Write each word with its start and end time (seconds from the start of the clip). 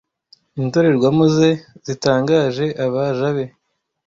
indorerwamo 0.61 1.23
ze 1.35 1.49
zitangaje 1.85 2.65
abaja 2.85 3.29
be 3.35 3.45